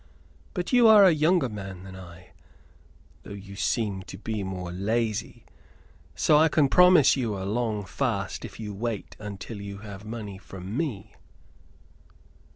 [0.55, 2.31] But you are a younger man than I,
[3.21, 5.45] though you seem to be more lazy;
[6.15, 10.39] so I can promise you a long fast if you wait until you have money
[10.39, 11.13] from me."